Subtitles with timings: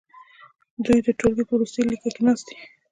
[0.85, 2.55] دوی د ټوولګي په وروستي لیکه کې ناست دي.